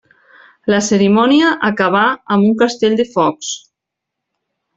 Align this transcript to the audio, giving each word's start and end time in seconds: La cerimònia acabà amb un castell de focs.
La 0.73 0.77
cerimònia 0.85 1.51
acabà 1.69 2.01
amb 2.37 2.47
un 2.49 2.57
castell 2.63 2.97
de 3.03 3.07
focs. 3.13 3.53